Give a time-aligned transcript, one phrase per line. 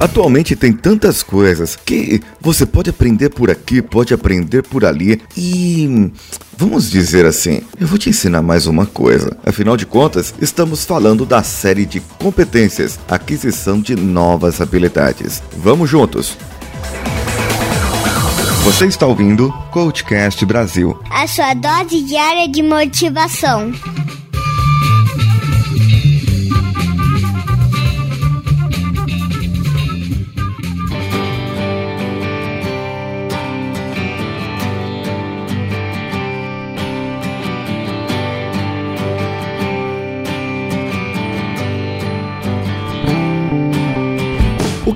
[0.00, 6.10] Atualmente tem tantas coisas que você pode aprender por aqui, pode aprender por ali e
[6.56, 9.34] Vamos dizer assim, eu vou te ensinar mais uma coisa.
[9.46, 15.42] Afinal de contas, estamos falando da série de competências, aquisição de novas habilidades.
[15.56, 16.36] Vamos juntos!
[18.62, 23.72] Você está ouvindo Coachcast Brasil a sua dose diária de motivação.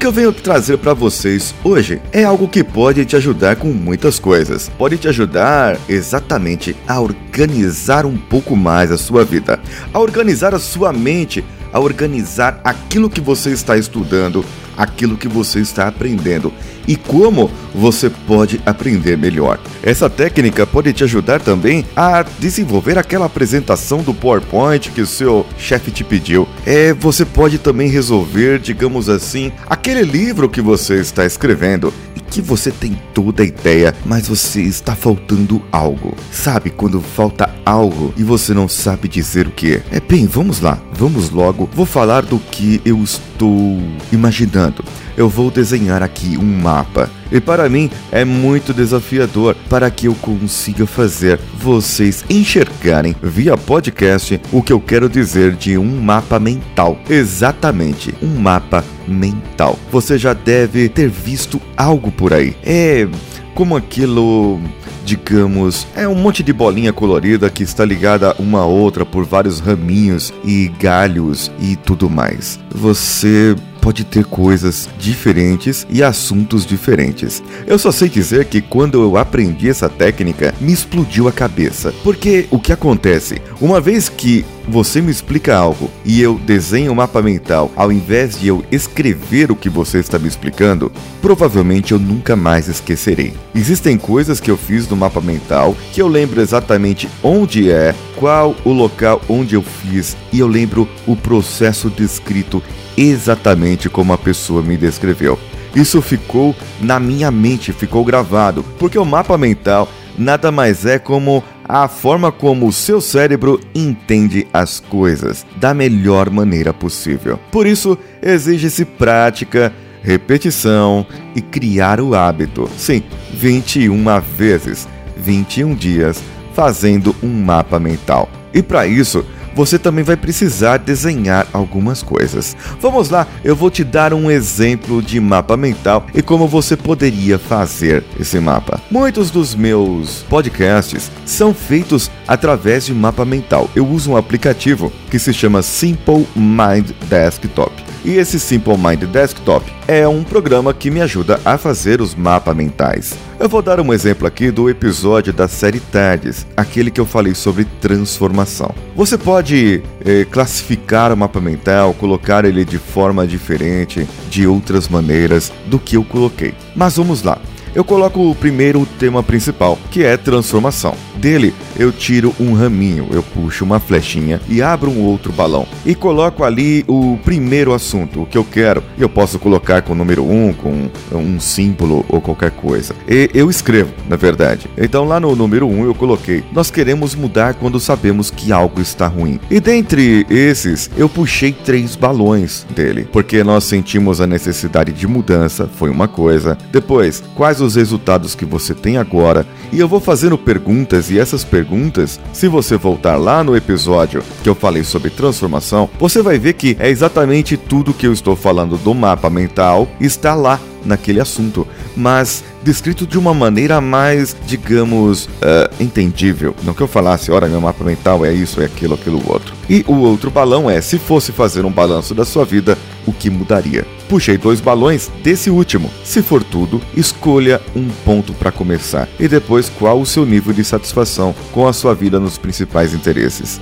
[0.05, 4.19] Que eu venho trazer para vocês hoje é algo que pode te ajudar com muitas
[4.19, 4.71] coisas.
[4.77, 9.59] Pode te ajudar exatamente a organizar um pouco mais a sua vida,
[9.95, 14.45] a organizar a sua mente, a organizar aquilo que você está estudando,
[14.77, 16.53] aquilo que você está aprendendo
[16.87, 19.59] e como você pode aprender melhor.
[19.83, 25.47] Essa técnica pode te ajudar também a desenvolver aquela apresentação do PowerPoint que o seu
[25.59, 26.47] chefe te pediu.
[26.67, 31.93] É, você pode também resolver, digamos assim, aquele livro que você está escrevendo
[32.35, 36.17] que você tem toda a ideia, mas você está faltando algo.
[36.33, 39.83] Sabe quando falta algo e você não sabe dizer o que é?
[39.93, 41.71] É bem, vamos lá, vamos logo.
[41.73, 43.79] Vou falar do que eu estou
[44.11, 44.85] imaginando
[45.17, 47.11] eu vou desenhar aqui um mapa.
[47.31, 54.41] E para mim é muito desafiador para que eu consiga fazer vocês enxergarem via podcast
[54.53, 56.99] o que eu quero dizer de um mapa mental.
[57.09, 59.79] Exatamente, um mapa mental.
[59.91, 62.57] Você já deve ter visto algo por aí.
[62.63, 63.09] É
[63.55, 64.61] como aquilo
[65.05, 69.61] digamos, é um monte de bolinha colorida que está ligada uma a outra por vários
[69.61, 72.59] raminhos e galhos e tudo mais.
[72.71, 73.55] Você
[73.85, 77.43] pode ter coisas diferentes e assuntos diferentes.
[77.67, 81.93] Eu só sei dizer que quando eu aprendi essa técnica, me explodiu a cabeça.
[82.03, 83.43] Porque o que acontece?
[83.61, 88.41] Uma vez que você me explica algo e eu desenho um mapa mental ao invés
[88.41, 93.35] de eu escrever o que você está me explicando, provavelmente eu nunca mais esquecerei.
[93.55, 98.57] Existem coisas que eu fiz no mapa mental que eu lembro exatamente onde é, qual
[98.65, 102.63] o local onde eu fiz e eu lembro o processo descrito
[102.97, 105.39] exatamente como a pessoa me descreveu.
[105.75, 111.43] Isso ficou na minha mente, ficou gravado, porque o mapa mental nada mais é como
[111.67, 117.39] a forma como o seu cérebro entende as coisas da melhor maneira possível.
[117.51, 119.73] Por isso, exige-se prática,
[120.03, 122.69] repetição e criar o hábito.
[122.77, 124.05] Sim, 21
[124.37, 126.23] vezes, 21 dias
[126.53, 128.29] fazendo um mapa mental.
[128.53, 132.57] E para isso, você também vai precisar desenhar algumas coisas.
[132.81, 137.39] Vamos lá, eu vou te dar um exemplo de mapa mental e como você poderia
[137.39, 138.81] fazer esse mapa.
[138.91, 143.71] Muitos dos meus podcasts são feitos através de mapa mental.
[143.75, 147.84] Eu uso um aplicativo que se chama Simple Mind Desktop.
[148.05, 152.55] E esse Simple Mind Desktop é um programa que me ajuda a fazer os mapas
[152.55, 153.15] mentais.
[153.41, 157.35] Eu vou dar um exemplo aqui do episódio da série Tardes, aquele que eu falei
[157.35, 158.75] sobre transformação.
[158.95, 165.51] Você pode eh, classificar o mapa mental, colocar ele de forma diferente, de outras maneiras
[165.67, 166.55] do que eu coloquei.
[166.77, 167.39] Mas vamos lá.
[167.75, 170.95] Eu coloco o primeiro tema principal, que é transformação.
[171.17, 175.67] Dele, eu tiro um raminho, eu puxo uma flechinha e abro um outro balão.
[175.85, 178.83] E coloco ali o primeiro assunto, o que eu quero.
[178.97, 182.95] Eu posso colocar com o número 1, um, com um símbolo ou qualquer coisa.
[183.09, 184.69] E eu escrevo, na verdade.
[184.77, 188.81] Então lá no número 1 um, eu coloquei: Nós queremos mudar quando sabemos que algo
[188.81, 189.41] está ruim.
[189.51, 195.69] E dentre esses, eu puxei três balões dele, porque nós sentimos a necessidade de mudança,
[195.75, 196.59] foi uma coisa.
[196.71, 199.47] Depois, quais os resultados que você tem agora.
[199.73, 204.49] E eu vou fazendo perguntas e essas perguntas, se você voltar lá no episódio que
[204.49, 208.77] eu falei sobre transformação, você vai ver que é exatamente tudo que eu estou falando
[208.77, 211.67] do mapa mental está lá naquele assunto,
[211.97, 216.57] mas descrito de uma maneira mais, digamos, uh, entendível.
[216.65, 219.55] Não que eu falasse, ora, meu mapa mental é isso, é aquilo, aquilo outro.
[219.69, 222.77] E o outro balão é, se fosse fazer um balanço da sua vida,
[223.07, 223.87] o que mudaria?
[224.09, 225.91] Puxei dois balões desse último.
[226.03, 230.65] Se for tudo, escolha um ponto para começar e depois qual o seu nível de
[230.65, 233.61] satisfação com a sua vida nos principais interesses.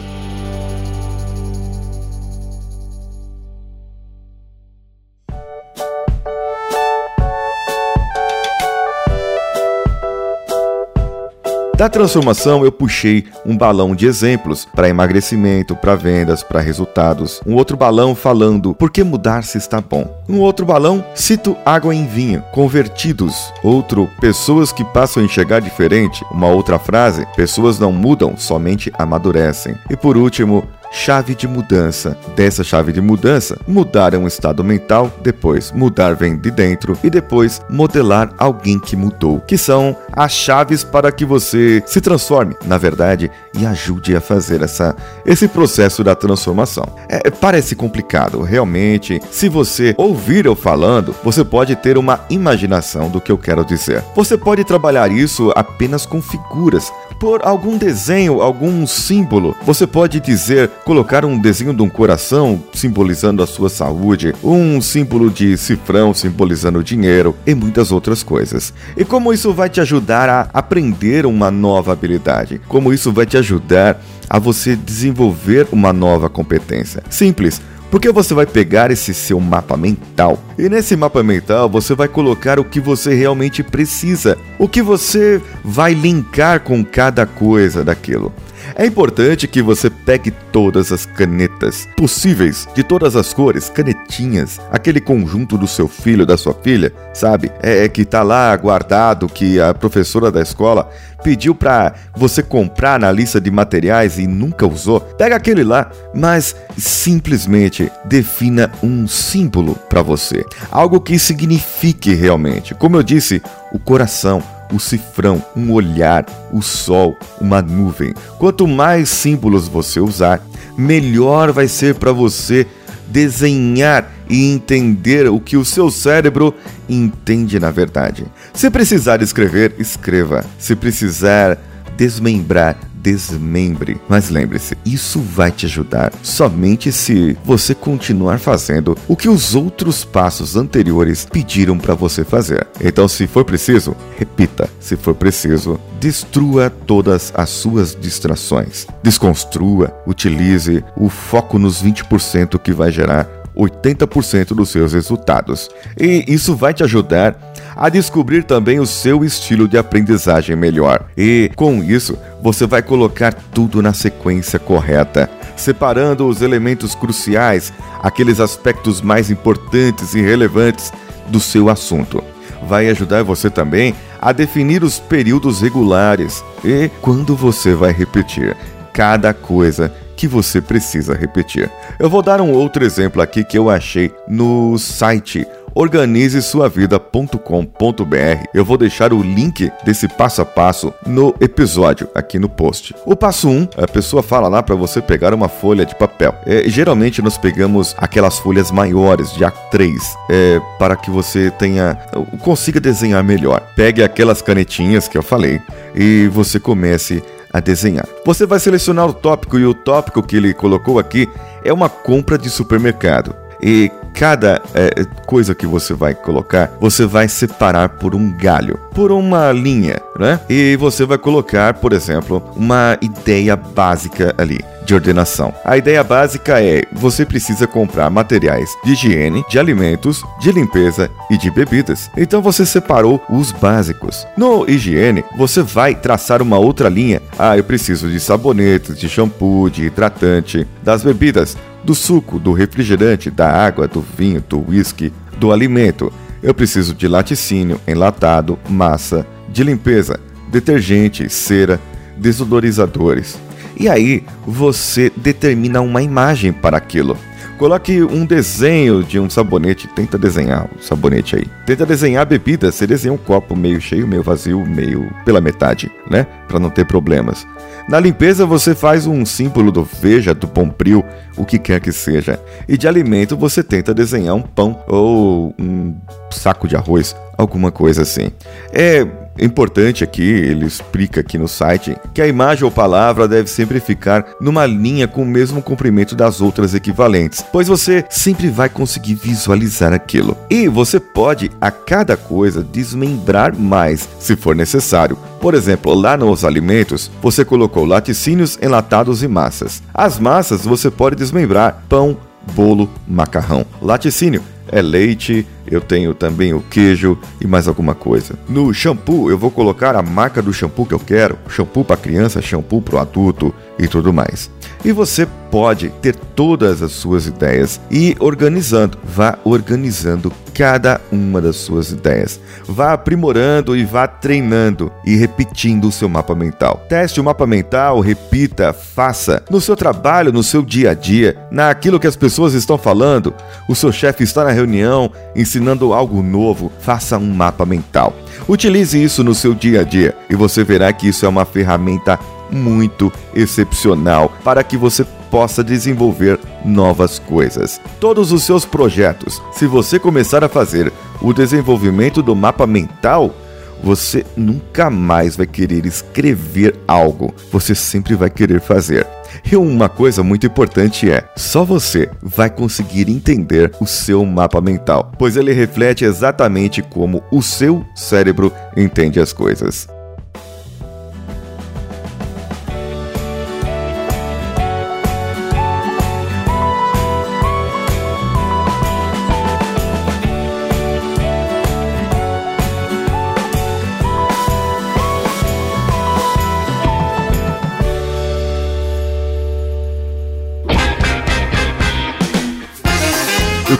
[11.82, 17.40] Da transformação, eu puxei um balão de exemplos para emagrecimento, para vendas, para resultados.
[17.44, 20.08] Um outro balão falando por que mudar se está bom.
[20.28, 23.52] Um outro balão, cito água em vinho, convertidos.
[23.64, 26.24] Outro, pessoas que passam a enxergar diferente.
[26.30, 29.74] Uma outra frase, pessoas não mudam, somente amadurecem.
[29.90, 32.16] E por último, chave de mudança.
[32.36, 37.08] Dessa chave de mudança, mudar é um estado mental, depois mudar vem de dentro e
[37.08, 42.76] depois modelar alguém que mudou, que são as chaves para que você se transforme, na
[42.76, 44.94] verdade, e ajude a fazer essa,
[45.24, 46.84] esse processo da transformação.
[47.08, 49.20] É, parece complicado, realmente.
[49.30, 54.04] Se você ouvir eu falando, você pode ter uma imaginação do que eu quero dizer.
[54.14, 56.92] Você pode trabalhar isso apenas com figuras,
[57.22, 59.54] por algum desenho, algum símbolo.
[59.62, 65.30] Você pode dizer colocar um desenho de um coração simbolizando a sua saúde, um símbolo
[65.30, 68.74] de cifrão simbolizando dinheiro e muitas outras coisas.
[68.96, 72.60] E como isso vai te ajudar a aprender uma nova habilidade?
[72.66, 77.04] Como isso vai te ajudar a você desenvolver uma nova competência?
[77.08, 77.62] Simples.
[77.92, 82.58] Porque você vai pegar esse seu mapa mental e nesse mapa mental você vai colocar
[82.58, 88.32] o que você realmente precisa, o que você vai linkar com cada coisa daquilo.
[88.74, 95.00] É importante que você pegue todas as canetas possíveis, de todas as cores, canetinhas, aquele
[95.00, 97.50] conjunto do seu filho, da sua filha, sabe?
[97.62, 100.88] É, é que tá lá guardado que a professora da escola
[101.22, 105.00] pediu para você comprar na lista de materiais e nunca usou.
[105.00, 112.74] Pega aquele lá, mas simplesmente defina um símbolo para você, algo que signifique realmente.
[112.74, 113.40] Como eu disse,
[113.72, 118.14] o coração o cifrão, um olhar, o sol, uma nuvem.
[118.38, 120.44] Quanto mais símbolos você usar,
[120.76, 122.66] melhor vai ser para você
[123.08, 126.54] desenhar e entender o que o seu cérebro
[126.88, 128.26] entende na verdade.
[128.54, 130.44] Se precisar escrever, escreva.
[130.58, 131.58] Se precisar
[131.96, 134.00] desmembrar, desmembre.
[134.08, 140.04] Mas lembre-se, isso vai te ajudar somente se você continuar fazendo o que os outros
[140.04, 142.66] passos anteriores pediram para você fazer.
[142.80, 144.70] Então, se for preciso, repita.
[144.80, 148.86] Se for preciso, destrua todas as suas distrações.
[149.02, 155.68] Desconstrua, utilize o foco nos 20% que vai gerar 80% dos seus resultados.
[155.98, 157.36] E isso vai te ajudar
[157.76, 161.04] a descobrir também o seu estilo de aprendizagem melhor.
[161.16, 167.72] E com isso, você vai colocar tudo na sequência correta, separando os elementos cruciais,
[168.02, 170.92] aqueles aspectos mais importantes e relevantes
[171.28, 172.22] do seu assunto.
[172.66, 178.56] Vai ajudar você também a definir os períodos regulares e quando você vai repetir
[178.92, 181.68] cada coisa que você precisa repetir.
[181.98, 188.46] Eu vou dar um outro exemplo aqui que eu achei no site organizesuavida.com.br.
[188.54, 192.94] Eu vou deixar o link desse passo a passo no episódio aqui no post.
[193.04, 196.32] O passo 1, um, a pessoa fala lá para você pegar uma folha de papel.
[196.46, 199.90] É, geralmente nós pegamos aquelas folhas maiores de A3
[200.30, 201.98] é, para que você tenha
[202.42, 203.60] consiga desenhar melhor.
[203.74, 205.60] Pegue aquelas canetinhas que eu falei
[205.96, 207.20] e você comece
[207.52, 208.06] a desenhar.
[208.24, 211.28] Você vai selecionar o tópico e o tópico que ele colocou aqui
[211.64, 213.34] é uma compra de supermercado.
[213.62, 219.10] E cada é, coisa que você vai colocar, você vai separar por um galho, por
[219.10, 220.40] uma linha, né?
[220.48, 225.54] E você vai colocar, por exemplo, uma ideia básica ali de ordenação.
[225.64, 231.38] A ideia básica é: você precisa comprar materiais de higiene, de alimentos, de limpeza e
[231.38, 232.10] de bebidas.
[232.16, 234.26] Então você separou os básicos.
[234.36, 237.22] No higiene, você vai traçar uma outra linha.
[237.38, 243.30] Ah, eu preciso de sabonetes, de shampoo, de hidratante, das bebidas do suco, do refrigerante,
[243.30, 246.12] da água, do vinho, do whisky, do alimento.
[246.42, 250.18] Eu preciso de laticínio, enlatado, massa, de limpeza,
[250.50, 251.80] detergente, cera,
[252.16, 253.38] desodorizadores.
[253.78, 257.16] E aí você determina uma imagem para aquilo.
[257.58, 261.46] Coloque um desenho de um sabonete, tenta desenhar o sabonete aí.
[261.64, 265.88] Tenta desenhar a bebida, você desenha um copo meio cheio, meio vazio, meio pela metade,
[266.10, 266.26] né?
[266.48, 267.46] Para não ter problemas.
[267.88, 271.04] Na limpeza você faz um símbolo do veja, do bombril,
[271.36, 272.40] o que quer que seja.
[272.68, 275.94] E de alimento você tenta desenhar um pão ou um
[276.30, 278.30] saco de arroz, alguma coisa assim.
[278.72, 279.06] É
[279.38, 284.26] importante aqui, ele explica aqui no site, que a imagem ou palavra deve sempre ficar
[284.40, 289.92] numa linha com o mesmo comprimento das outras equivalentes, pois você sempre vai conseguir visualizar
[289.92, 290.36] aquilo.
[290.50, 295.16] E você pode, a cada coisa, desmembrar mais, se for necessário.
[295.40, 299.82] Por exemplo, lá nos alimentos, você colocou laticínios, enlatados e massas.
[299.92, 302.16] As massas você pode desmembrar: pão,
[302.54, 303.66] bolo, macarrão.
[303.80, 308.34] Laticínio é leite, eu tenho também o queijo e mais alguma coisa.
[308.48, 312.42] No shampoo, eu vou colocar a marca do shampoo que eu quero, shampoo para criança,
[312.42, 314.50] shampoo para o adulto e tudo mais.
[314.84, 321.56] E você pode ter todas as suas ideias e organizando, vá organizando cada uma das
[321.56, 322.40] suas ideias.
[322.66, 326.84] Vá aprimorando e vá treinando e repetindo o seu mapa mental.
[326.88, 329.42] Teste o mapa mental, repita, faça.
[329.50, 333.34] No seu trabalho, no seu dia a dia, naquilo que as pessoas estão falando,
[333.68, 338.14] o seu chefe está na reunião ensinando algo novo, faça um mapa mental.
[338.48, 342.18] Utilize isso no seu dia a dia e você verá que isso é uma ferramenta
[342.50, 347.80] muito excepcional para que você possa desenvolver novas coisas.
[347.98, 353.34] Todos os seus projetos, se você começar a fazer o desenvolvimento do mapa mental,
[353.82, 359.06] você nunca mais vai querer escrever algo, você sempre vai querer fazer.
[359.50, 365.10] E uma coisa muito importante é: só você vai conseguir entender o seu mapa mental,
[365.18, 369.88] pois ele reflete exatamente como o seu cérebro entende as coisas.